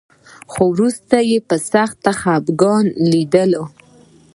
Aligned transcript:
خو 0.51 0.63
وروسته 0.75 1.15
یې 1.29 1.37
په 1.49 1.55
سخت 1.71 2.01
خپګان 2.19 2.85
لیدل 3.11 3.51